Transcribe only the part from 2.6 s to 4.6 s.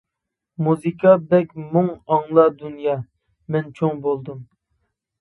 دۇنيا، مەن چوڭ بولدۇم!